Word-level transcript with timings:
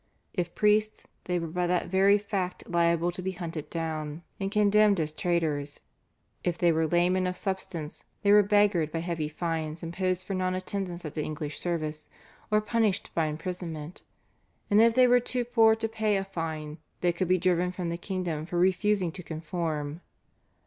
If 0.33 0.55
priests, 0.55 1.05
they 1.25 1.37
were 1.37 1.45
by 1.45 1.67
that 1.67 1.85
very 1.85 2.17
fact 2.17 2.67
liable 2.67 3.11
to 3.11 3.21
be 3.21 3.33
hunted 3.33 3.69
down 3.69 4.23
and 4.39 4.51
condemned 4.51 4.99
as 4.99 5.11
traitors; 5.11 5.79
if 6.43 6.57
they 6.57 6.71
were 6.71 6.87
laymen 6.87 7.27
of 7.27 7.37
substance, 7.37 8.03
they 8.23 8.31
were 8.31 8.41
beggared 8.41 8.91
by 8.91 8.97
heavy 8.97 9.27
fines 9.27 9.83
imposed 9.83 10.25
for 10.25 10.33
non 10.33 10.55
attendance 10.55 11.05
at 11.05 11.13
the 11.13 11.21
English 11.21 11.59
service, 11.59 12.09
or 12.49 12.61
punished 12.61 13.11
by 13.13 13.27
imprisonment, 13.27 14.01
and 14.71 14.81
if 14.81 14.95
they 14.95 15.05
were 15.05 15.19
too 15.19 15.45
poor 15.45 15.75
to 15.75 15.87
pay 15.87 16.17
a 16.17 16.23
fine 16.23 16.79
they 17.01 17.13
could 17.13 17.27
be 17.27 17.37
driven 17.37 17.69
from 17.69 17.89
the 17.89 17.95
kingdom 17.97 18.47
for 18.47 18.57
refusing 18.57 19.11
to 19.11 19.21
conform. 19.21 20.01